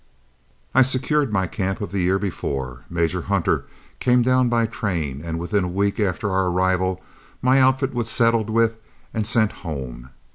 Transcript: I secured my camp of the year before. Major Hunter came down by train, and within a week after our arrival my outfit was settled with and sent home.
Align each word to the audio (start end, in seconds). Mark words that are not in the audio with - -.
I 0.73 0.81
secured 0.81 1.31
my 1.31 1.45
camp 1.45 1.79
of 1.79 1.91
the 1.91 1.99
year 1.99 2.17
before. 2.17 2.85
Major 2.89 3.21
Hunter 3.21 3.65
came 3.99 4.23
down 4.23 4.49
by 4.49 4.65
train, 4.65 5.21
and 5.23 5.37
within 5.37 5.63
a 5.63 5.67
week 5.67 5.99
after 5.99 6.31
our 6.31 6.47
arrival 6.47 6.99
my 7.39 7.61
outfit 7.61 7.93
was 7.93 8.09
settled 8.09 8.49
with 8.49 8.79
and 9.13 9.27
sent 9.27 9.51
home. 9.61 10.09